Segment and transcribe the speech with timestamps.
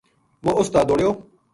[0.45, 1.11] وہ اس تا دوڑ آیو